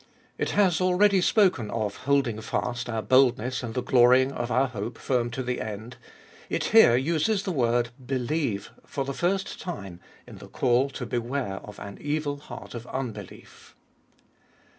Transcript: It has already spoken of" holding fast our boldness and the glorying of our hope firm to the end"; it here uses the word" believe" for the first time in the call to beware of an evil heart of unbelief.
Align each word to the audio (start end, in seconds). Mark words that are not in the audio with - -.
It 0.39 0.49
has 0.57 0.81
already 0.81 1.21
spoken 1.21 1.69
of" 1.69 1.95
holding 2.07 2.41
fast 2.41 2.89
our 2.89 3.03
boldness 3.03 3.61
and 3.61 3.75
the 3.75 3.83
glorying 3.83 4.31
of 4.31 4.49
our 4.49 4.67
hope 4.67 4.97
firm 4.97 5.29
to 5.29 5.43
the 5.43 5.61
end"; 5.61 5.97
it 6.49 6.63
here 6.63 6.95
uses 6.95 7.43
the 7.43 7.51
word" 7.51 7.89
believe" 8.13 8.71
for 8.87 9.05
the 9.05 9.13
first 9.13 9.61
time 9.61 9.99
in 10.25 10.39
the 10.39 10.47
call 10.49 10.89
to 10.89 11.05
beware 11.05 11.57
of 11.63 11.79
an 11.79 11.99
evil 12.01 12.37
heart 12.37 12.73
of 12.73 12.87
unbelief. 12.87 13.75